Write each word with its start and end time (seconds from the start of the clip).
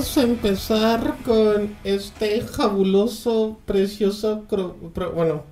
vamos 0.00 0.16
a 0.16 0.22
empezar 0.22 1.16
con 1.26 1.76
este 1.84 2.40
fabuloso, 2.40 3.58
precioso, 3.66 4.46
bueno, 5.14 5.44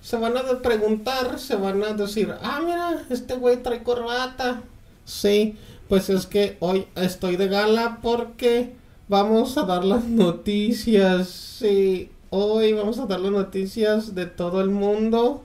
se 0.00 0.16
van 0.16 0.34
a 0.34 0.62
preguntar, 0.62 1.38
se 1.38 1.56
van 1.56 1.84
a 1.84 1.92
decir, 1.92 2.34
ah, 2.42 2.62
mira, 2.64 3.04
este 3.10 3.34
güey 3.34 3.62
trae 3.62 3.82
corbata. 3.82 4.62
Sí, 5.04 5.56
pues 5.90 6.08
es 6.08 6.26
que 6.26 6.56
hoy 6.60 6.86
estoy 6.94 7.36
de 7.36 7.48
gala 7.48 7.98
porque 8.00 8.72
vamos 9.08 9.58
a 9.58 9.64
dar 9.64 9.84
las 9.84 10.04
noticias. 10.04 11.28
Sí, 11.28 12.10
hoy 12.30 12.72
vamos 12.72 12.98
a 12.98 13.04
dar 13.04 13.20
las 13.20 13.32
noticias 13.32 14.14
de 14.14 14.24
todo 14.24 14.62
el 14.62 14.70
mundo 14.70 15.44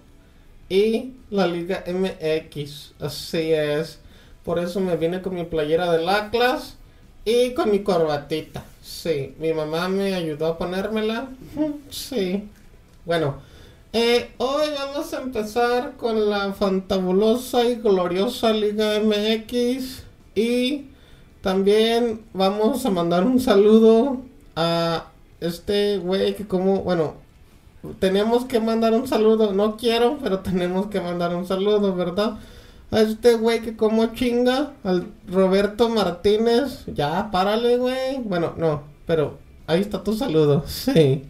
y 0.70 1.16
la 1.30 1.48
Liga 1.48 1.84
MX. 1.86 2.94
Así 3.02 3.52
es. 3.52 4.00
Por 4.46 4.58
eso 4.60 4.80
me 4.80 4.96
vine 4.96 5.22
con 5.22 5.36
mi 5.36 5.44
playera 5.44 5.92
del 5.92 6.08
Atlas 6.08 6.77
y 7.28 7.54
con 7.54 7.70
mi 7.72 7.80
corbatita. 7.80 8.64
Sí, 8.82 9.36
mi 9.38 9.52
mamá 9.52 9.90
me 9.90 10.16
ayudó 10.16 10.48
a 10.48 10.58
ponérmela. 10.58 11.28
Sí. 11.90 12.48
Bueno, 13.04 13.36
eh, 13.92 14.32
hoy 14.38 14.68
vamos 14.74 15.14
a 15.14 15.22
empezar 15.22 15.98
con 15.98 16.30
la 16.30 16.54
fantabulosa 16.54 17.66
y 17.66 17.76
gloriosa 17.76 18.54
Liga 18.54 19.02
MX 19.02 20.04
y 20.36 20.86
también 21.42 22.22
vamos 22.32 22.86
a 22.86 22.92
mandar 22.92 23.26
un 23.26 23.42
saludo 23.42 24.22
a 24.56 25.08
este 25.42 25.98
güey 25.98 26.34
que 26.34 26.48
como, 26.48 26.80
bueno, 26.84 27.16
tenemos 28.00 28.46
que 28.46 28.62
mandar 28.62 28.94
un 28.94 29.06
saludo, 29.06 29.52
no 29.52 29.76
quiero, 29.76 30.18
pero 30.24 30.40
tenemos 30.40 30.88
que 30.88 31.02
mandar 31.02 31.36
un 31.36 31.46
saludo, 31.46 31.94
¿verdad? 31.94 32.38
A 32.90 33.02
este 33.02 33.36
güey 33.36 33.62
que 33.62 33.76
como 33.76 34.08
chinga, 34.14 34.74
al 34.84 35.08
Roberto 35.28 35.90
Martínez, 35.90 36.86
ya, 36.88 37.30
párale, 37.32 37.78
güey. 37.78 38.20
Bueno, 38.24 38.54
no, 38.58 38.84
pero 39.06 39.38
ahí 39.68 39.82
está 39.82 40.04
tu 40.04 40.14
saludo, 40.14 40.64
sí. 40.68 41.24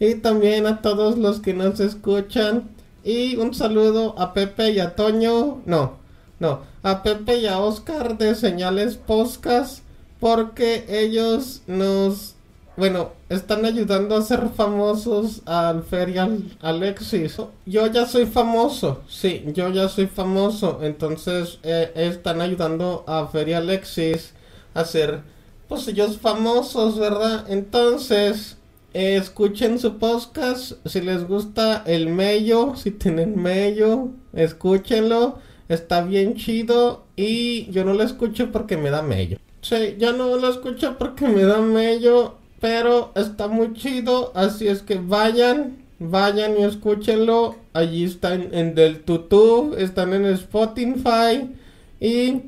Y 0.00 0.16
también 0.16 0.66
a 0.66 0.82
todos 0.82 1.18
los 1.18 1.40
que 1.40 1.54
nos 1.54 1.80
escuchan. 1.80 2.70
Y 3.04 3.36
un 3.36 3.54
saludo 3.54 4.18
a 4.18 4.32
Pepe 4.34 4.72
y 4.72 4.80
a 4.80 4.96
Toño. 4.96 5.62
No, 5.66 5.98
no. 6.40 6.60
A 6.82 7.02
Pepe 7.02 7.38
y 7.38 7.46
a 7.46 7.58
Oscar 7.58 8.18
de 8.18 8.34
Señales 8.34 8.96
Poscas. 8.96 9.82
Porque 10.20 10.84
ellos 10.88 11.62
nos... 11.66 12.33
Bueno, 12.76 13.12
están 13.28 13.64
ayudando 13.64 14.16
a 14.16 14.22
ser 14.22 14.48
famosos 14.48 15.42
al 15.46 15.84
Ferial 15.84 16.42
Alexis. 16.60 17.36
Yo 17.66 17.86
ya 17.86 18.04
soy 18.06 18.26
famoso, 18.26 19.02
sí, 19.08 19.44
yo 19.54 19.68
ya 19.70 19.88
soy 19.88 20.08
famoso. 20.08 20.80
Entonces 20.82 21.60
eh, 21.62 21.92
están 21.94 22.40
ayudando 22.40 23.04
a 23.06 23.28
Feria 23.28 23.58
Alexis 23.58 24.34
a 24.74 24.84
ser, 24.84 25.20
pues 25.68 25.86
ellos 25.86 26.18
famosos, 26.18 26.98
¿verdad? 26.98 27.44
Entonces 27.48 28.56
escuchen 28.92 29.78
su 29.78 29.98
podcast. 29.98 30.72
Si 30.84 31.00
les 31.00 31.28
gusta 31.28 31.84
el 31.86 32.08
mello, 32.08 32.74
si 32.74 32.90
tienen 32.90 33.40
mello, 33.40 34.08
escúchenlo. 34.32 35.38
Está 35.68 36.02
bien 36.02 36.34
chido. 36.34 37.04
Y 37.14 37.70
yo 37.70 37.84
no 37.84 37.94
lo 37.94 38.02
escucho 38.02 38.50
porque 38.50 38.76
me 38.76 38.90
da 38.90 39.02
mello. 39.02 39.38
Sí, 39.62 39.96
yo 39.98 40.12
no 40.12 40.36
lo 40.36 40.48
escucho 40.48 40.98
porque 40.98 41.28
me 41.28 41.44
da 41.44 41.58
mello. 41.60 42.34
Pero 42.64 43.12
está 43.14 43.46
muy 43.46 43.74
chido. 43.74 44.32
Así 44.34 44.68
es 44.68 44.80
que 44.80 44.94
vayan, 44.94 45.84
vayan 45.98 46.58
y 46.58 46.62
escúchenlo. 46.62 47.56
Allí 47.74 48.04
están 48.04 48.54
en 48.54 48.74
del 48.74 49.02
tutu, 49.02 49.74
están 49.76 50.14
en 50.14 50.24
Spotify. 50.24 51.54
Y 52.00 52.44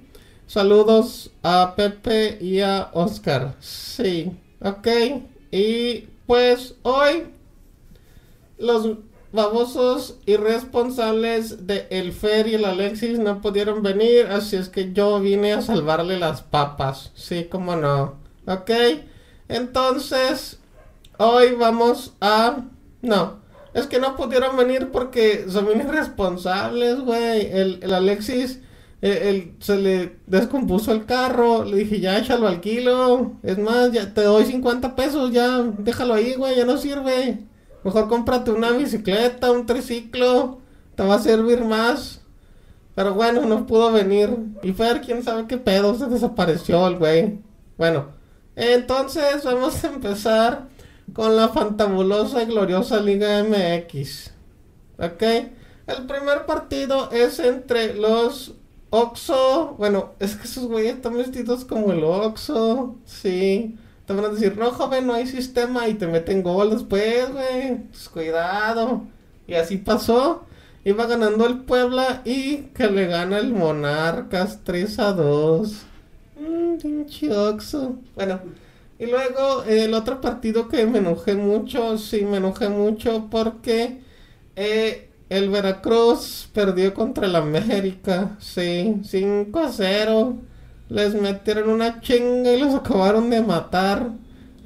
saludos 0.47 1.33
a 1.43 1.75
Pepe 1.77 2.39
y 2.41 2.61
a 2.61 2.89
Oscar. 2.95 3.57
Sí, 3.61 4.33
ok. 4.63 4.89
Y 5.51 6.09
pues 6.27 6.77
hoy 6.81 7.25
los 8.57 8.97
babosos 9.33 10.17
irresponsables 10.25 11.67
de 11.67 11.89
El 11.91 12.13
Fer 12.13 12.47
y 12.47 12.55
el 12.55 12.65
Alexis 12.65 13.19
no 13.19 13.43
pudieron 13.43 13.83
venir, 13.83 14.29
así 14.31 14.57
es 14.57 14.71
que 14.71 14.95
yo 14.95 15.21
vine 15.21 15.53
a 15.53 15.61
salvarle 15.61 16.19
las 16.19 16.41
papas. 16.41 17.13
Sí, 17.15 17.49
como 17.51 17.77
no. 17.77 18.15
¿Ok? 18.47 18.71
Entonces, 19.49 20.59
hoy 21.19 21.53
vamos 21.53 22.15
a... 22.21 22.65
No, 23.03 23.39
es 23.75 23.87
que 23.87 24.01
no 24.01 24.17
pudieron 24.17 24.57
venir 24.57 24.91
porque 24.91 25.47
son 25.49 25.69
irresponsables, 25.79 27.01
güey. 27.01 27.51
El, 27.53 27.81
el 27.83 27.95
Alexis 27.95 28.61
eh, 29.03 29.55
se 29.61 29.77
le 29.77 30.17
descompuso 30.27 30.93
el 30.93 31.05
carro, 31.05 31.65
le 31.65 31.77
dije, 31.77 32.01
ya 32.01 32.19
échalo 32.19 32.49
al 32.49 32.61
kilo, 32.61 33.33
es 33.43 33.59
más, 33.59 33.93
ya 33.93 34.13
te 34.15 34.23
doy 34.23 34.47
50 34.47 34.97
pesos, 34.97 35.31
ya 35.31 35.63
déjalo 35.79 36.15
ahí, 36.15 36.35
güey, 36.35 36.57
ya 36.57 36.65
no 36.65 36.79
sirve. 36.79 37.39
Mejor 37.85 38.09
cómprate 38.09 38.51
una 38.51 38.71
bicicleta, 38.73 39.53
un 39.53 39.67
triciclo, 39.67 40.59
te 40.95 41.05
va 41.05 41.17
a 41.17 41.19
servir 41.21 41.65
más. 41.65 42.23
Pero 42.95 43.15
bueno, 43.15 43.43
no 43.43 43.67
pudo 43.67 43.93
venir. 43.93 44.31
Y 44.63 44.73
Fer, 44.73 45.03
quién 45.03 45.23
sabe 45.23 45.47
qué 45.47 45.59
pedo, 45.59 45.95
se 45.95 46.07
desapareció 46.07 46.87
el 46.89 46.97
güey. 46.97 47.39
Bueno, 47.77 48.07
entonces 48.57 49.45
vamos 49.45 49.85
a 49.85 49.89
empezar 49.89 50.69
con 51.13 51.37
la 51.37 51.49
fantabulosa 51.49 52.43
y 52.43 52.47
gloriosa 52.47 53.01
Liga 53.01 53.45
MX. 53.45 54.33
¿Ok? 54.99 55.23
El 55.87 56.07
primer 56.07 56.47
partido 56.47 57.11
es 57.13 57.39
entre 57.39 57.95
los 57.95 58.55
Oxo, 58.91 59.75
bueno, 59.79 60.15
es 60.21 60.37
que 60.37 60.45
esos 60.45 60.67
güeyes 60.67 60.97
están 60.97 61.17
vestidos 61.17 61.65
como 61.65 61.93
el 61.93 62.03
Oxo, 62.03 62.97
sí. 63.05 63.77
Te 64.07 64.13
van 64.13 64.25
a 64.25 64.29
decir, 64.29 64.57
no, 64.57 64.71
joven, 64.71 65.07
no 65.07 65.15
hay 65.15 65.27
sistema 65.27 65.89
y 65.89 65.95
te 65.95 66.07
meten 66.07 66.43
gol 66.43 66.71
después, 66.71 67.33
güey. 67.33 67.89
Pues 67.89 68.09
cuidado. 68.09 69.03
Y 69.47 69.55
así 69.55 69.79
pasó. 69.79 70.45
Iba 70.85 71.07
ganando 71.07 71.47
el 71.47 71.65
Puebla 71.65 72.23
y 72.25 72.69
que 72.75 72.87
le 72.87 73.07
gana 73.07 73.39
el 73.39 73.53
Monarcas 73.53 74.61
3 74.63 74.99
a 75.01 75.13
2. 75.13 75.83
Pinche 76.83 77.31
Oxo. 77.33 77.97
Bueno, 78.15 78.41
y 78.99 79.07
luego 79.07 79.65
el 79.65 79.95
otro 79.95 80.21
partido 80.21 80.69
que 80.69 80.87
me 80.87 80.99
enojé 80.99 81.35
mucho, 81.35 81.99
sí, 81.99 82.23
me 82.23 82.39
enojé 82.39 82.69
mucho 82.69 83.29
porque 83.31 84.01
eh, 84.57 85.11
el 85.29 85.51
Veracruz 85.51 86.49
perdió 86.53 86.95
contra 86.95 87.27
el 87.27 87.37
América, 87.37 88.37
sí, 88.39 88.97
5 89.05 89.59
a 89.59 89.73
0. 89.73 90.37
Les 90.89 91.15
metieron 91.15 91.69
una 91.69 92.01
chinga 92.01 92.53
y 92.53 92.61
los 92.61 92.75
acabaron 92.77 93.29
de 93.31 93.43
matar. 93.43 94.13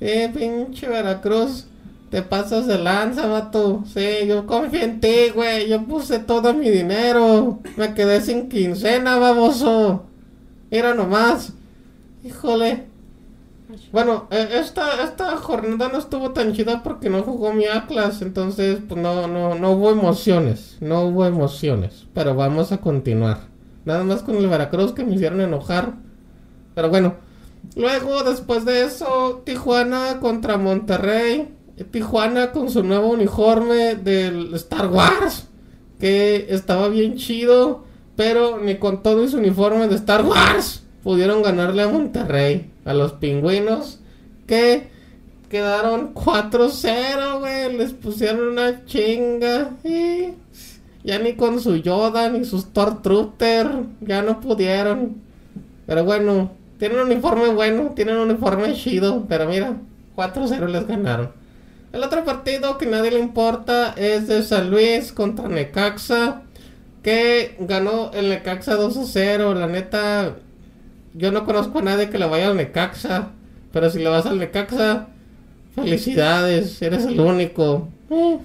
Eh, 0.00 0.30
pinche 0.34 0.88
Veracruz. 0.88 1.66
Te 2.10 2.22
pasas 2.22 2.66
de 2.66 2.76
lanza, 2.76 3.26
vato. 3.26 3.84
Sí, 3.86 4.26
yo 4.26 4.44
confío 4.46 4.82
en 4.82 5.00
ti, 5.00 5.30
güey. 5.32 5.68
Yo 5.68 5.84
puse 5.84 6.18
todo 6.18 6.52
mi 6.52 6.68
dinero. 6.68 7.60
Me 7.76 7.94
quedé 7.94 8.20
sin 8.20 8.48
quincena, 8.48 9.16
baboso. 9.16 10.06
Mira 10.70 10.94
nomás. 10.94 11.52
Híjole. 12.22 12.86
Bueno, 13.92 14.26
eh, 14.30 14.48
esta, 14.54 15.02
esta 15.04 15.36
jornada 15.36 15.88
no 15.92 15.98
estuvo 15.98 16.32
tan 16.32 16.52
chida 16.52 16.82
porque 16.82 17.08
no 17.08 17.22
jugó 17.22 17.52
mi 17.52 17.66
Atlas, 17.66 18.20
entonces 18.20 18.80
pues 18.88 19.00
no, 19.00 19.28
no, 19.28 19.54
no 19.54 19.70
hubo 19.72 19.90
emociones, 19.90 20.76
no 20.80 21.02
hubo 21.02 21.24
emociones, 21.24 22.06
pero 22.12 22.34
vamos 22.34 22.72
a 22.72 22.78
continuar. 22.78 23.48
Nada 23.84 24.04
más 24.04 24.22
con 24.22 24.36
el 24.36 24.48
Veracruz 24.48 24.92
que 24.92 25.04
me 25.04 25.14
hicieron 25.14 25.40
enojar. 25.40 25.94
Pero 26.74 26.90
bueno, 26.90 27.14
luego 27.76 28.22
después 28.24 28.64
de 28.64 28.84
eso, 28.84 29.42
Tijuana 29.44 30.18
contra 30.20 30.58
Monterrey. 30.58 31.56
Tijuana 31.90 32.52
con 32.52 32.68
su 32.70 32.82
nuevo 32.82 33.08
uniforme 33.08 33.94
del 33.94 34.52
Star 34.54 34.88
Wars, 34.88 35.48
que 35.98 36.46
estaba 36.50 36.88
bien 36.88 37.16
chido, 37.16 37.84
pero 38.16 38.58
ni 38.58 38.76
con 38.76 39.02
todo 39.02 39.26
su 39.28 39.38
uniforme 39.38 39.88
de 39.88 39.94
Star 39.94 40.22
Wars 40.22 40.82
pudieron 41.02 41.42
ganarle 41.42 41.82
a 41.82 41.88
Monterrey, 41.88 42.70
a 42.84 42.94
los 42.94 43.12
pingüinos, 43.14 44.00
que 44.46 44.88
quedaron 45.50 46.14
4-0, 46.14 47.40
güey. 47.40 47.76
Les 47.76 47.92
pusieron 47.92 48.48
una 48.48 48.84
chinga. 48.86 49.72
Y 49.84 50.34
ya 51.04 51.18
ni 51.18 51.34
con 51.34 51.60
su 51.60 51.76
Yoda 51.76 52.30
ni 52.30 52.44
sus 52.44 52.72
Tortruter, 52.72 53.68
ya 54.00 54.22
no 54.22 54.40
pudieron. 54.40 55.16
Pero 55.86 56.04
bueno, 56.04 56.52
tienen 56.78 56.98
un 56.98 57.06
uniforme 57.06 57.48
bueno, 57.48 57.92
tienen 57.94 58.16
un 58.16 58.30
uniforme 58.30 58.72
chido. 58.74 59.26
Pero 59.28 59.46
mira, 59.46 59.76
4-0 60.16 60.68
les 60.68 60.86
ganaron. 60.86 61.32
El 61.92 62.04
otro 62.04 62.24
partido 62.24 62.78
que 62.78 62.86
nadie 62.86 63.10
le 63.10 63.18
importa 63.18 63.94
es 63.96 64.28
de 64.28 64.44
San 64.44 64.70
Luis 64.70 65.12
contra 65.12 65.48
Necaxa. 65.48 66.42
Que 67.02 67.56
ganó 67.60 68.10
el 68.12 68.28
Necaxa 68.28 68.76
2 68.76 69.10
0. 69.10 69.54
La 69.54 69.66
neta, 69.66 70.36
yo 71.14 71.32
no 71.32 71.44
conozco 71.44 71.78
a 71.78 71.82
nadie 71.82 72.10
que 72.10 72.18
le 72.18 72.26
vaya 72.26 72.48
al 72.48 72.56
Necaxa. 72.56 73.30
Pero 73.72 73.90
si 73.90 73.98
le 73.98 74.08
vas 74.08 74.26
al 74.26 74.38
Necaxa, 74.38 75.08
felicidades, 75.74 76.80
eres 76.82 77.04
el 77.04 77.20
único. 77.20 77.88
Eh. 78.10 78.38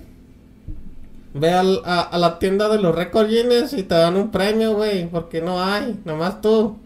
Ve 1.34 1.52
a, 1.52 2.18
la 2.18 2.40
tienda 2.40 2.70
de 2.70 2.80
los 2.80 2.96
récords 2.96 3.74
y 3.74 3.84
te 3.84 3.96
dan 3.96 4.16
un 4.16 4.32
premio, 4.32 4.74
güey, 4.74 5.08
porque 5.10 5.42
no 5.42 5.62
hay, 5.62 6.00
nomás 6.06 6.42
tú. 6.42 6.78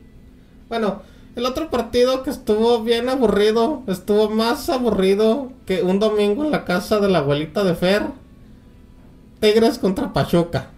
Bueno, 0.69 1.01
El 1.35 1.45
otro 1.45 1.69
partido 1.69 2.23
que 2.23 2.31
estuvo 2.31 2.83
bien 2.83 3.07
aburrido, 3.07 3.83
estuvo 3.87 4.29
más 4.29 4.67
aburrido 4.69 5.51
que 5.65 5.83
un 5.83 5.99
domingo 5.99 6.43
en 6.43 6.51
la 6.51 6.65
casa 6.65 6.99
de 6.99 7.09
la 7.09 7.19
abuelita 7.19 7.63
de 7.63 7.75
Fer. 7.75 8.03
Tigres 9.39 9.77
contra 9.77 10.11
Pachuca. 10.11 10.71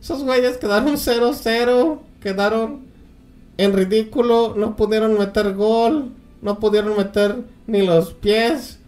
Esos 0.00 0.22
güeyes 0.22 0.56
quedaron 0.56 0.94
0-0, 0.94 1.98
quedaron 2.22 2.87
en 3.58 3.74
ridículo, 3.74 4.54
no 4.56 4.76
pudieron 4.76 5.18
meter 5.18 5.54
gol, 5.54 6.12
no 6.40 6.58
pudieron 6.58 6.96
meter 6.96 7.36
ni 7.66 7.84
los 7.84 8.14
pies. 8.14 8.78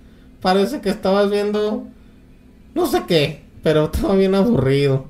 Parece 0.41 0.81
que 0.81 0.89
estabas 0.89 1.31
viendo 1.31 1.85
no 2.75 2.87
sé 2.87 3.05
qué, 3.07 3.43
pero 3.63 3.85
estaba 3.93 4.15
bien 4.15 4.35
aburrido. 4.35 5.05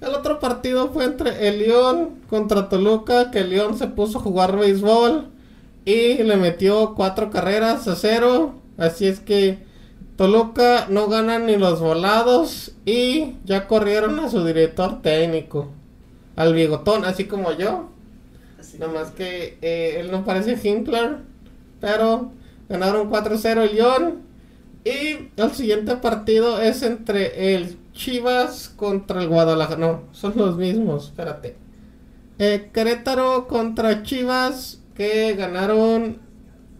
El 0.00 0.14
otro 0.14 0.38
partido 0.38 0.90
fue 0.90 1.04
entre 1.04 1.48
el 1.48 1.60
León 1.60 2.20
contra 2.28 2.68
Toluca, 2.68 3.30
que 3.30 3.40
el 3.40 3.50
León 3.50 3.78
se 3.78 3.86
puso 3.86 4.18
a 4.18 4.22
jugar 4.22 4.58
béisbol 4.58 5.28
y 5.86 6.22
le 6.22 6.36
metió 6.36 6.94
cuatro 6.94 7.30
carreras 7.30 7.88
a 7.88 7.96
cero. 7.96 8.54
Así 8.76 9.06
es 9.06 9.20
que 9.20 9.58
Toluca 10.16 10.86
no 10.90 11.08
gana 11.08 11.38
ni 11.38 11.56
los 11.56 11.80
volados 11.80 12.72
y 12.84 13.36
ya 13.44 13.66
corrieron 13.66 14.20
a 14.20 14.28
su 14.28 14.44
director 14.44 15.00
técnico, 15.00 15.68
al 16.36 16.52
bigotón, 16.52 17.04
así 17.04 17.24
como 17.24 17.52
yo. 17.52 17.88
Nada 18.78 18.92
más 18.92 19.10
que 19.10 19.58
eh, 19.62 19.96
él 20.00 20.10
no 20.10 20.24
parece 20.24 20.58
Hinkler, 20.62 21.18
pero 21.80 22.32
ganaron 22.68 23.10
4-0 23.10 23.68
el 23.68 23.74
León. 23.74 24.22
Y 24.84 25.30
el 25.40 25.50
siguiente 25.52 25.96
partido 25.96 26.60
es 26.60 26.82
entre 26.82 27.54
el 27.54 27.78
Chivas 27.94 28.68
contra 28.76 29.22
el 29.22 29.28
Guadalajara. 29.28 29.78
No, 29.78 30.02
son 30.12 30.34
los 30.36 30.56
mismos, 30.56 31.06
espérate. 31.06 31.56
Eh, 32.38 32.70
Querétaro 32.72 33.46
contra 33.46 34.02
Chivas 34.02 34.80
que 34.94 35.34
ganaron 35.34 36.18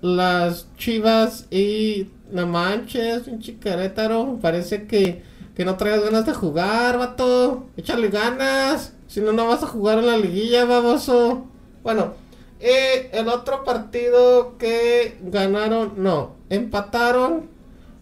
las 0.02 0.68
Chivas 0.76 1.46
y 1.50 2.10
no 2.30 2.46
manches, 2.46 3.22
pinche 3.22 3.56
Querétaro. 3.56 4.38
Parece 4.42 4.86
que, 4.86 5.22
que 5.54 5.64
no 5.64 5.76
traes 5.76 6.02
ganas 6.04 6.26
de 6.26 6.34
jugar, 6.34 6.98
vato. 6.98 7.66
Échale 7.76 8.08
ganas. 8.08 8.92
Si 9.06 9.20
no, 9.20 9.32
no 9.32 9.46
vas 9.46 9.62
a 9.62 9.68
jugar 9.68 9.98
en 9.98 10.06
la 10.06 10.18
liguilla, 10.18 10.64
baboso. 10.66 11.46
Bueno, 11.84 12.14
el 12.58 13.28
otro 13.28 13.62
partido 13.62 14.56
que 14.58 15.18
ganaron, 15.22 15.92
no, 15.98 16.32
empataron 16.48 17.48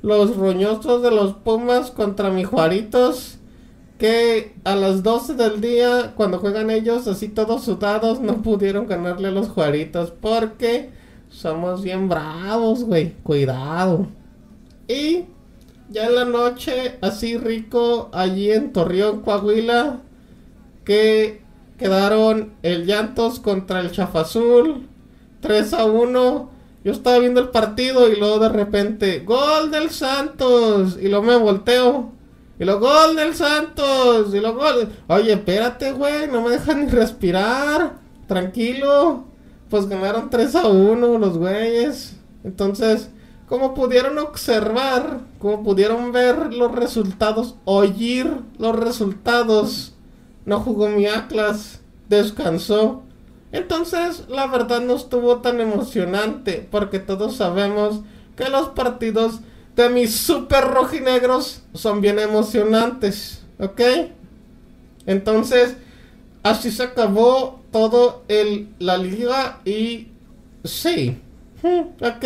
los 0.02 0.36
roñosos 0.36 1.02
de 1.02 1.10
los 1.10 1.34
Pumas 1.34 1.90
contra 1.90 2.30
mi 2.30 2.44
Juaritos. 2.44 3.38
Que 3.98 4.54
a 4.64 4.74
las 4.74 5.04
12 5.04 5.34
del 5.34 5.60
día, 5.60 6.14
cuando 6.16 6.38
juegan 6.38 6.70
ellos 6.70 7.06
así 7.06 7.28
todos 7.28 7.62
sudados, 7.62 8.20
no 8.20 8.42
pudieron 8.42 8.86
ganarle 8.86 9.28
a 9.28 9.32
los 9.32 9.48
Juaritos. 9.48 10.12
Porque 10.12 10.90
somos 11.28 11.82
bien 11.82 12.08
bravos, 12.08 12.82
güey. 12.84 13.12
Cuidado. 13.22 14.06
Y 14.88 15.26
ya 15.88 16.06
en 16.06 16.14
la 16.16 16.24
noche, 16.24 16.98
así 17.00 17.36
rico, 17.36 18.10
allí 18.12 18.50
en 18.50 18.72
Torreón, 18.72 19.20
Coahuila, 19.22 20.00
que 20.84 21.42
quedaron 21.78 22.54
el 22.62 22.86
Llantos 22.86 23.40
contra 23.40 23.80
el 23.80 23.90
Chafazul, 23.92 24.88
3 25.40 25.74
a 25.74 25.84
1. 25.84 26.50
Yo 26.84 26.92
estaba 26.92 27.18
viendo 27.18 27.40
el 27.40 27.50
partido 27.50 28.08
y 28.08 28.16
luego 28.16 28.38
de 28.38 28.48
repente, 28.48 29.20
gol 29.20 29.70
del 29.70 29.90
Santos. 29.90 30.98
Y 31.00 31.08
luego 31.08 31.24
me 31.24 31.36
volteo. 31.36 32.12
Y 32.58 32.64
luego, 32.64 32.88
gol 32.88 33.16
del 33.16 33.34
Santos. 33.34 34.34
Y 34.34 34.40
luego, 34.40 34.58
gol. 34.58 34.88
Oye, 35.08 35.32
espérate, 35.32 35.92
güey. 35.92 36.28
No 36.28 36.42
me 36.42 36.50
dejan 36.50 36.84
ni 36.84 36.90
respirar. 36.90 37.98
Tranquilo. 38.26 39.24
Pues 39.68 39.88
ganaron 39.88 40.30
3 40.30 40.54
a 40.56 40.66
1 40.66 41.18
los 41.18 41.38
güeyes. 41.38 42.16
Entonces, 42.44 43.10
como 43.48 43.74
pudieron 43.74 44.18
observar, 44.18 45.20
como 45.38 45.62
pudieron 45.62 46.10
ver 46.10 46.54
los 46.54 46.72
resultados, 46.72 47.56
oír 47.64 48.26
los 48.58 48.74
resultados, 48.74 49.91
no 50.44 50.60
jugó 50.60 50.88
mi 50.88 51.06
Atlas. 51.06 51.80
Descansó. 52.08 53.02
Entonces, 53.52 54.24
la 54.28 54.46
verdad 54.46 54.80
no 54.80 54.96
estuvo 54.96 55.38
tan 55.38 55.60
emocionante, 55.60 56.66
porque 56.70 56.98
todos 56.98 57.36
sabemos 57.36 58.00
que 58.36 58.48
los 58.48 58.70
partidos 58.70 59.40
de 59.76 59.88
mis 59.88 60.14
super 60.14 60.64
rojinegros 60.64 61.62
son 61.74 62.00
bien 62.00 62.18
emocionantes, 62.18 63.42
¿ok? 63.58 63.80
Entonces, 65.06 65.76
así 66.42 66.70
se 66.70 66.82
acabó 66.82 67.62
todo 67.70 68.24
el, 68.28 68.74
la 68.78 68.96
liga 68.96 69.60
y 69.64 70.08
sí, 70.64 71.20
¿ok? 71.62 72.24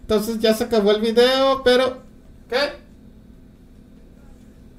Entonces 0.00 0.38
ya 0.38 0.54
se 0.54 0.64
acabó 0.64 0.90
el 0.92 1.00
video, 1.00 1.62
pero 1.64 1.98
¿qué? 2.48 2.87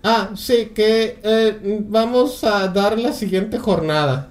Ah, 0.04 0.31
sí, 0.36 0.72
que 0.74 1.19
eh, 1.24 1.81
vamos 1.88 2.44
a 2.44 2.68
dar 2.69 2.98
la 2.98 3.12
siguiente 3.12 3.57
jornada. 3.60 4.30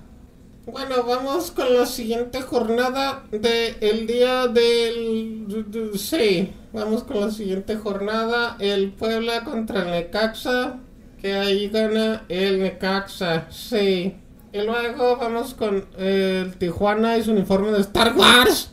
Bueno, 0.70 1.02
vamos 1.02 1.50
con 1.50 1.74
la 1.74 1.86
siguiente 1.86 2.42
jornada 2.42 3.24
del 3.30 3.76
el 3.80 4.06
día 4.06 4.46
del... 4.48 5.92
Sí, 5.96 6.52
vamos 6.72 7.04
con 7.04 7.20
la 7.20 7.30
siguiente 7.30 7.76
jornada. 7.76 8.56
El 8.58 8.92
Puebla 8.92 9.44
contra 9.44 9.82
el 9.82 9.90
Necaxa. 9.90 10.78
Que 11.20 11.34
ahí 11.34 11.68
gana 11.68 12.24
el 12.28 12.62
Necaxa. 12.62 13.46
Sí. 13.50 14.14
Y 14.52 14.62
luego 14.62 15.16
vamos 15.16 15.54
con 15.54 15.86
el 15.98 16.54
Tijuana 16.56 17.16
y 17.16 17.24
su 17.24 17.32
uniforme 17.32 17.72
de 17.72 17.80
Star 17.80 18.14
Wars. 18.16 18.72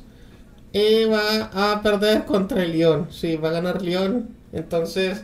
Y 0.74 1.06
va 1.06 1.50
a 1.54 1.82
perder 1.82 2.26
contra 2.26 2.64
el 2.64 2.74
León. 2.74 3.08
Sí, 3.10 3.38
va 3.38 3.50
a 3.50 3.54
ganar 3.54 3.82
León. 3.82 4.36
Entonces, 4.52 5.24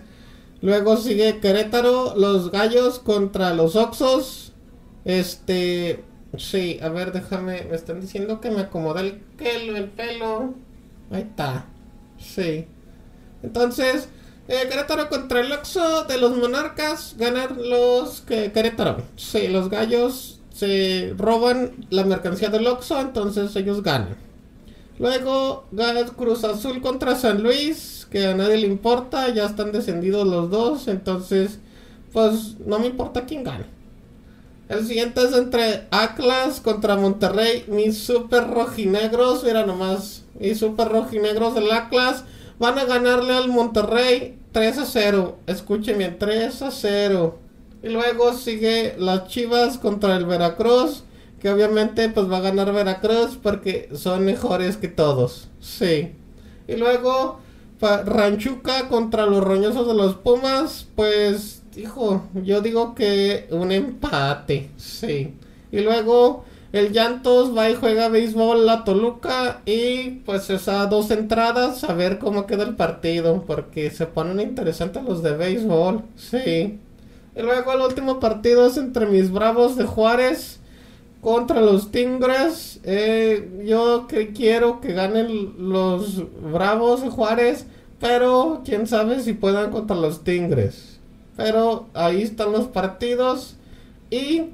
luego 0.62 0.98
sigue 0.98 1.40
Querétaro, 1.40 2.16
los 2.16 2.52
Gallos 2.52 3.00
contra 3.00 3.54
los 3.54 3.75
Oxos. 3.75 4.54
Este, 5.06 6.04
Sí, 6.38 6.80
a 6.81 6.90
ver, 6.90 7.12
déjame. 7.12 7.63
Me 7.69 7.75
están 7.75 8.00
diciendo 8.00 8.40
que 8.40 8.52
me 8.52 8.62
acomoda 8.62 9.02
el 9.02 9.16
pelo, 9.16 9.75
el 9.75 9.90
pelo. 9.90 10.54
Ahí 11.12 11.22
está. 11.22 11.66
Sí. 12.18 12.68
Entonces, 13.44 14.08
eh, 14.48 14.68
Querétaro 14.70 15.10
contra 15.10 15.41
el 15.41 15.51
Oxo 15.51 16.06
de 16.06 16.18
los 16.18 16.38
Monarcas. 16.38 17.15
Ganan 17.18 17.70
los 17.70 18.22
que 18.22 18.51
Querétaro. 18.51 19.03
Sí, 19.18 19.48
los 19.50 19.70
gallos 19.70 20.39
se 20.53 21.13
roban 21.18 21.86
la 21.89 22.06
mercancía 22.06 22.50
del 22.50 22.68
Oxo, 22.68 23.00
entonces 23.00 23.56
ellos 23.56 23.84
ganan. 23.84 24.15
Luego 25.01 25.65
gana 25.72 26.05
Cruz 26.05 26.43
Azul 26.43 26.79
contra 26.79 27.15
San 27.15 27.41
Luis, 27.41 28.08
que 28.12 28.27
a 28.27 28.36
nadie 28.36 28.58
le 28.58 28.67
importa, 28.67 29.29
ya 29.29 29.46
están 29.46 29.72
descendidos 29.72 30.27
los 30.27 30.51
dos, 30.51 30.88
entonces 30.88 31.58
pues 32.13 32.58
no 32.67 32.77
me 32.77 32.86
importa 32.86 33.25
quién 33.25 33.43
gane. 33.43 33.65
El 34.70 34.86
siguiente 34.86 35.24
es 35.24 35.34
entre 35.34 35.88
Atlas 35.89 36.62
contra 36.62 36.98
Monterrey. 36.98 37.65
Mis 37.67 37.98
super 37.98 38.48
rojinegros, 38.48 39.43
mira 39.43 39.65
nomás. 39.65 40.24
Mis 40.39 40.60
super 40.60 40.89
rojinegros 40.89 41.55
del 41.55 41.72
Atlas 41.72 42.24
van 42.60 42.77
a 42.77 42.86
ganarle 42.86 43.34
al 43.34 43.50
Monterrey 43.50 44.38
3 44.51 44.77
a 44.77 44.86
0. 44.86 45.39
Escuchen 45.48 45.98
bien, 45.98 46.17
3 46.20 46.62
a 46.62 46.70
0. 46.70 47.39
Y 47.81 47.89
luego 47.89 48.34
sigue 48.34 48.96
las 49.00 49.27
Chivas 49.29 49.79
contra 49.79 50.15
el 50.15 50.25
Veracruz. 50.25 51.05
Que 51.41 51.50
obviamente 51.50 52.07
pues 52.10 52.31
va 52.31 52.38
a 52.38 52.41
ganar 52.41 52.71
Veracruz 52.71 53.38
porque 53.41 53.89
son 53.93 54.25
mejores 54.25 54.77
que 54.77 54.88
todos. 54.88 55.50
Sí. 55.60 56.12
Y 56.67 56.75
luego 56.75 57.39
Ranchuca 57.81 58.88
contra 58.88 59.25
los 59.25 59.43
roñosos 59.43 59.88
de 59.88 59.95
los 59.95 60.15
Pumas. 60.15 60.88
Pues 60.95 61.63
hijo, 61.75 62.24
yo 62.36 62.62
digo 62.62 62.95
que 62.95 63.48
un 63.50 63.71
empate, 63.71 64.69
sí. 64.77 65.33
Y 65.71 65.79
luego 65.79 66.45
el 66.71 66.93
Llantos 66.93 67.55
va 67.55 67.69
y 67.69 67.75
juega 67.75 68.07
béisbol 68.07 68.65
la 68.65 68.83
Toluca 68.86 69.62
y 69.65 70.21
pues 70.25 70.50
esas 70.50 70.89
dos 70.89 71.12
entradas 71.12 71.83
a 71.83 71.93
ver 71.93 72.17
cómo 72.17 72.45
queda 72.45 72.63
el 72.63 72.75
partido 72.75 73.43
porque 73.45 73.91
se 73.91 74.05
ponen 74.05 74.39
interesantes 74.39 75.03
los 75.03 75.21
de 75.21 75.36
béisbol, 75.36 76.03
sí. 76.15 76.79
Y 77.36 77.41
luego 77.41 77.74
el 77.74 77.81
último 77.81 78.19
partido 78.19 78.67
es 78.67 78.77
entre 78.77 79.05
mis 79.05 79.31
Bravos 79.31 79.75
de 79.75 79.86
Juárez 79.86 80.61
contra 81.22 81.62
los 81.62 81.92
Tigres. 81.92 82.80
Eh, 82.84 83.63
yo 83.63 84.08
que 84.08 84.34
quiero 84.34 84.82
que 84.82 84.94
ganen 84.94 85.54
los 85.58 86.24
Bravos 86.51 87.04
de 87.04 87.10
Juárez, 87.10 87.66
pero 88.00 88.62
quién 88.66 88.88
sabe 88.88 89.22
si 89.22 89.34
puedan 89.34 89.72
contra 89.72 89.96
los 89.96 90.24
Tigres. 90.24 91.00
Pero 91.38 91.88
ahí 91.94 92.24
están 92.24 92.51
los 92.51 92.68
partidos. 92.68 93.56
Y 94.10 94.46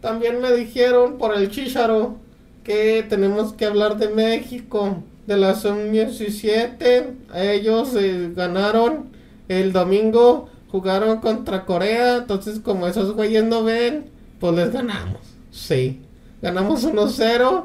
también 0.00 0.40
me 0.40 0.52
dijeron 0.52 1.18
por 1.18 1.36
el 1.36 1.50
Chicharo 1.50 2.16
que 2.62 3.04
tenemos 3.08 3.52
que 3.54 3.66
hablar 3.66 3.96
de 3.98 4.08
México. 4.08 5.02
De 5.26 5.36
la 5.36 5.54
Sub-17. 5.54 7.14
Ellos 7.34 7.94
eh, 7.94 8.32
ganaron 8.34 9.10
el 9.48 9.72
domingo. 9.72 10.48
Jugaron 10.70 11.18
contra 11.18 11.64
Corea. 11.66 12.18
Entonces, 12.18 12.60
como 12.60 12.86
esos 12.86 13.14
güeyes 13.14 13.44
no 13.44 13.62
ven, 13.62 14.06
pues 14.40 14.54
les 14.54 14.72
ganamos. 14.72 15.29
Sí. 15.60 16.00
Ganamos 16.40 16.84
1-0. 16.84 17.64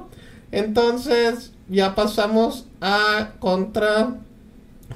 Entonces, 0.51 1.53
ya 1.69 1.95
pasamos 1.95 2.65
a 2.81 3.31
contra. 3.39 4.17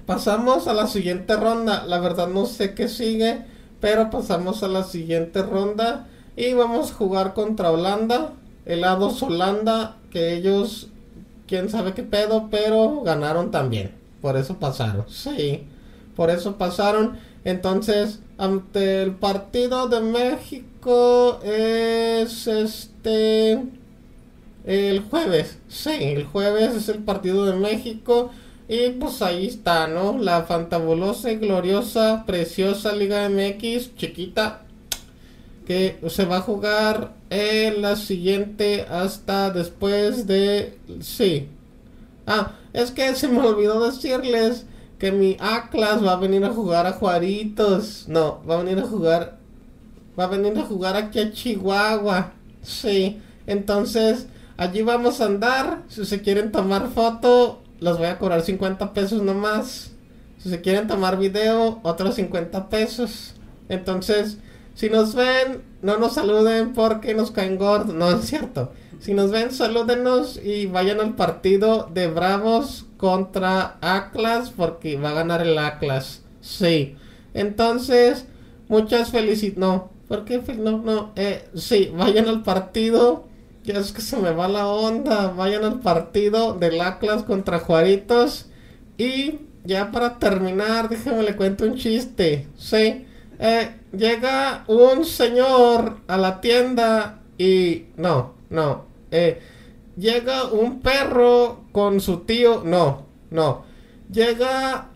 Pasamos 0.05 0.67
a 0.67 0.73
la 0.73 0.87
siguiente 0.87 1.35
ronda. 1.35 1.85
La 1.85 1.99
verdad 1.99 2.27
no 2.27 2.45
sé 2.45 2.73
qué 2.73 2.87
sigue. 2.87 3.45
Pero 3.79 4.09
pasamos 4.09 4.63
a 4.63 4.67
la 4.67 4.83
siguiente 4.83 5.41
ronda. 5.41 6.07
Y 6.35 6.53
vamos 6.53 6.91
a 6.91 6.95
jugar 6.95 7.33
contra 7.33 7.71
Holanda. 7.71 8.33
Helados 8.65 9.23
Holanda. 9.23 9.95
Que 10.11 10.33
ellos. 10.33 10.89
Quién 11.47 11.69
sabe 11.69 11.93
qué 11.93 12.03
pedo. 12.03 12.49
Pero 12.51 13.01
ganaron 13.01 13.49
también. 13.49 13.95
Por 14.21 14.35
eso 14.35 14.57
pasaron. 14.57 15.05
Sí. 15.07 15.65
Por 16.15 16.29
eso 16.29 16.57
pasaron. 16.57 17.17
Entonces, 17.45 18.19
ante 18.39 19.03
el 19.03 19.11
partido 19.15 19.89
de 19.89 19.99
México 19.99 21.41
es 21.43 22.47
este 22.47 23.61
el 24.63 25.01
jueves. 25.01 25.57
Sí, 25.67 25.91
el 25.99 26.23
jueves 26.23 26.73
es 26.73 26.87
el 26.87 26.99
partido 26.99 27.45
de 27.45 27.53
México. 27.53 28.31
Y 28.69 28.91
pues 28.91 29.21
ahí 29.21 29.47
está, 29.47 29.87
¿no? 29.87 30.17
La 30.17 30.43
fantabulosa 30.43 31.31
y 31.31 31.35
gloriosa, 31.35 32.23
preciosa 32.25 32.95
Liga 32.95 33.27
MX, 33.27 33.95
chiquita, 33.97 34.61
que 35.65 35.99
se 36.07 36.23
va 36.23 36.37
a 36.37 36.41
jugar 36.41 37.13
en 37.29 37.81
la 37.81 37.97
siguiente 37.97 38.85
hasta 38.89 39.49
después 39.49 40.27
de... 40.27 40.77
Sí. 41.01 41.47
Ah, 42.25 42.53
es 42.71 42.91
que 42.91 43.15
se 43.15 43.27
me 43.27 43.39
olvidó 43.39 43.85
decirles 43.85 44.65
que 44.99 45.13
mi 45.13 45.37
Atlas 45.39 46.05
va 46.05 46.13
a 46.13 46.17
venir 46.17 46.43
a 46.43 46.53
jugar 46.53 46.85
a 46.85 46.91
Juaritos. 46.91 48.05
No, 48.09 48.41
va 48.47 48.55
a 48.55 48.63
venir 48.63 48.77
a 48.79 48.87
jugar. 48.87 49.39
Va 50.19 50.25
a 50.25 50.27
venir 50.27 50.57
a 50.59 50.63
jugar 50.63 50.97
aquí 50.97 51.19
a 51.19 51.31
Chihuahua. 51.31 52.33
Sí. 52.61 53.21
Entonces, 53.47 54.27
allí 54.57 54.81
vamos 54.81 55.21
a 55.21 55.25
andar. 55.25 55.83
Si 55.87 56.05
se 56.05 56.21
quieren 56.21 56.51
tomar 56.51 56.89
foto, 56.89 57.61
los 57.79 57.97
voy 57.97 58.07
a 58.07 58.19
cobrar 58.19 58.41
50 58.41 58.93
pesos 58.93 59.21
nomás. 59.21 59.91
Si 60.37 60.49
se 60.49 60.61
quieren 60.61 60.87
tomar 60.87 61.17
video, 61.17 61.79
otros 61.83 62.15
50 62.15 62.67
pesos. 62.67 63.35
Entonces, 63.69 64.37
si 64.75 64.89
nos 64.89 65.15
ven, 65.15 65.63
no 65.81 65.97
nos 65.97 66.13
saluden 66.13 66.73
porque 66.73 67.13
nos 67.13 67.31
caen 67.31 67.57
gordos. 67.57 67.95
No, 67.95 68.11
es 68.11 68.25
cierto. 68.25 68.73
Si 68.99 69.13
nos 69.13 69.31
ven, 69.31 69.51
salúdenos 69.51 70.37
y 70.43 70.65
vayan 70.65 70.99
al 70.99 71.15
partido 71.15 71.89
de 71.93 72.07
Bravos 72.07 72.85
contra 72.99 73.77
Atlas 73.81 74.51
porque 74.55 74.97
va 74.97 75.11
a 75.11 75.13
ganar 75.13 75.41
el 75.41 75.57
Atlas. 75.57 76.21
Sí. 76.41 76.97
Entonces, 77.33 78.25
muchas 78.67 79.09
felicidades. 79.09 79.57
No, 79.57 79.89
¿por 80.07 80.25
qué? 80.25 80.43
No, 80.57 80.79
no. 80.79 81.13
Eh, 81.15 81.47
sí, 81.55 81.91
vayan 81.95 82.27
al 82.27 82.43
partido. 82.43 83.23
Ya 83.63 83.79
es 83.79 83.93
que 83.93 84.01
se 84.01 84.17
me 84.17 84.31
va 84.31 84.49
la 84.49 84.67
onda. 84.67 85.29
Vayan 85.29 85.63
al 85.63 85.79
partido 85.79 86.53
del 86.53 86.81
Atlas 86.81 87.23
contra 87.23 87.59
Juaritos. 87.59 88.47
Y 88.97 89.39
ya 89.63 89.91
para 89.91 90.19
terminar, 90.19 90.89
déjeme 90.89 91.23
le 91.23 91.37
cuento 91.37 91.65
un 91.65 91.75
chiste. 91.75 92.47
Sí. 92.57 93.05
Eh, 93.39 93.69
llega 93.93 94.65
un 94.67 95.05
señor 95.05 96.01
a 96.07 96.17
la 96.17 96.41
tienda 96.41 97.21
y 97.37 97.85
no, 97.95 98.33
no, 98.49 98.83
eh, 99.11 99.39
llega 99.95 100.43
un 100.43 100.81
perro 100.81 101.58
con 101.71 101.99
su 102.01 102.19
tío. 102.19 102.63
No, 102.65 103.05
no. 103.29 103.65
Llega 104.11 104.89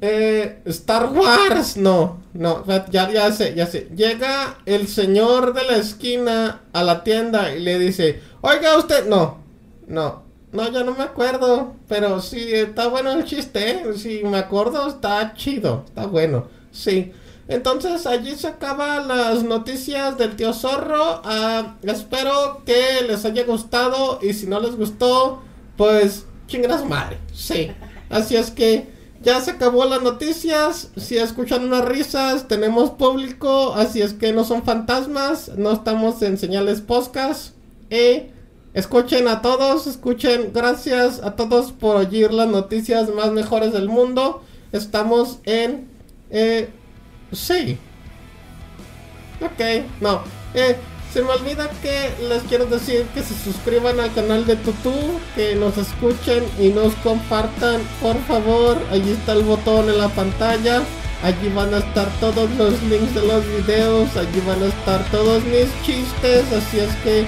eh, 0.00 0.60
Star 0.64 1.12
Wars. 1.12 1.76
No, 1.76 2.22
no. 2.32 2.64
Ya, 2.90 3.10
ya 3.10 3.32
sé, 3.32 3.54
ya 3.54 3.66
sé. 3.66 3.88
Llega 3.94 4.58
el 4.66 4.88
señor 4.88 5.52
de 5.54 5.64
la 5.64 5.76
esquina 5.76 6.62
a 6.72 6.82
la 6.82 7.04
tienda 7.04 7.54
y 7.54 7.60
le 7.60 7.78
dice: 7.78 8.20
Oiga, 8.40 8.76
usted. 8.76 9.06
No, 9.06 9.38
no. 9.86 10.28
No, 10.52 10.68
ya 10.70 10.82
no 10.82 10.94
me 10.94 11.04
acuerdo. 11.04 11.74
Pero 11.88 12.20
sí, 12.20 12.52
está 12.52 12.88
bueno 12.88 13.12
el 13.12 13.24
chiste. 13.24 13.70
¿eh? 13.70 13.84
Si 13.96 14.24
me 14.24 14.38
acuerdo, 14.38 14.88
está 14.88 15.34
chido. 15.34 15.84
Está 15.86 16.06
bueno. 16.06 16.48
Sí. 16.72 17.12
Entonces 17.50 18.06
allí 18.06 18.36
se 18.36 18.46
acaban 18.46 19.08
las 19.08 19.42
noticias 19.42 20.16
del 20.16 20.36
tío 20.36 20.52
Zorro. 20.52 21.20
Ah, 21.24 21.74
espero 21.82 22.62
que 22.64 23.02
les 23.08 23.24
haya 23.24 23.44
gustado 23.44 24.20
y 24.22 24.34
si 24.34 24.46
no 24.46 24.60
les 24.60 24.76
gustó, 24.76 25.42
pues 25.80 26.26
chingas 26.46 26.86
madre. 26.86 27.16
Sí. 27.32 27.72
Así 28.10 28.36
es 28.36 28.50
que 28.50 28.86
ya 29.22 29.40
se 29.40 29.52
acabó 29.52 29.86
las 29.86 30.02
noticias. 30.02 30.90
Si 30.98 31.16
escuchan 31.16 31.64
unas 31.64 31.86
risas, 31.86 32.48
tenemos 32.48 32.90
público. 32.90 33.72
Así 33.72 34.02
es 34.02 34.12
que 34.12 34.34
no 34.34 34.44
son 34.44 34.62
fantasmas. 34.62 35.52
No 35.56 35.72
estamos 35.72 36.20
en 36.20 36.36
señales 36.36 36.82
podcast. 36.82 37.54
Y 37.88 38.24
escuchen 38.74 39.26
a 39.26 39.40
todos. 39.40 39.86
Escuchen. 39.86 40.50
Gracias 40.52 41.22
a 41.22 41.34
todos 41.34 41.72
por 41.72 41.96
oír 41.96 42.30
las 42.30 42.48
noticias 42.48 43.08
más 43.14 43.32
mejores 43.32 43.72
del 43.72 43.88
mundo. 43.88 44.42
Estamos 44.72 45.38
en... 45.44 45.88
Eh, 46.28 46.68
Sí. 47.32 47.78
Ok, 49.40 49.84
no. 50.02 50.20
Eh, 50.52 50.76
se 51.12 51.22
me 51.22 51.30
olvida 51.30 51.68
que 51.82 52.14
les 52.28 52.42
quiero 52.44 52.66
decir 52.66 53.04
que 53.14 53.22
se 53.22 53.34
suscriban 53.34 53.98
al 53.98 54.12
canal 54.14 54.46
de 54.46 54.54
Tutu, 54.56 54.94
que 55.34 55.56
nos 55.56 55.76
escuchen 55.76 56.44
y 56.58 56.68
nos 56.68 56.94
compartan, 56.96 57.80
por 58.00 58.16
favor. 58.26 58.78
Allí 58.92 59.12
está 59.12 59.32
el 59.32 59.42
botón 59.42 59.88
en 59.88 59.98
la 59.98 60.08
pantalla. 60.08 60.82
Allí 61.22 61.48
van 61.54 61.74
a 61.74 61.78
estar 61.78 62.08
todos 62.20 62.48
los 62.52 62.80
links 62.84 63.14
de 63.14 63.26
los 63.26 63.44
videos. 63.44 64.16
Allí 64.16 64.40
van 64.46 64.62
a 64.62 64.66
estar 64.66 65.04
todos 65.10 65.42
mis 65.44 65.68
chistes. 65.84 66.44
Así 66.52 66.78
es 66.78 66.94
que, 67.02 67.22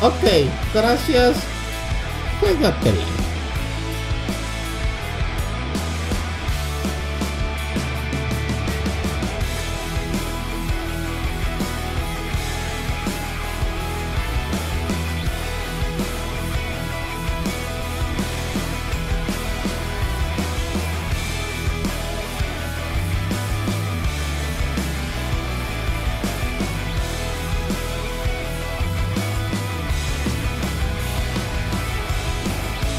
ok, 0.00 0.48
gracias. 0.72 1.36
Juegatela. 2.40 3.17